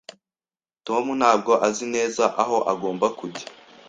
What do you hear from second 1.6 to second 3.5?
azi neza aho agomba kujya.